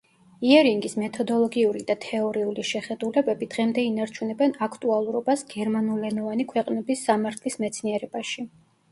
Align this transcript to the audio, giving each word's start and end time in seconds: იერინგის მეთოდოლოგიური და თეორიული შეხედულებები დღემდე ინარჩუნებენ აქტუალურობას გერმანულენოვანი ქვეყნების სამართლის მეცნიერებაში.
იერინგის 0.49 0.93
მეთოდოლოგიური 0.99 1.81
და 1.89 1.95
თეორიული 2.05 2.63
შეხედულებები 2.69 3.47
დღემდე 3.55 3.83
ინარჩუნებენ 3.89 4.55
აქტუალურობას 4.67 5.43
გერმანულენოვანი 5.51 6.47
ქვეყნების 6.53 7.05
სამართლის 7.11 7.59
მეცნიერებაში. 7.65 8.47